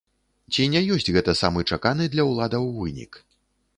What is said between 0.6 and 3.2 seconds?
не ёсць гэта самы чаканы для ўладаў вынік?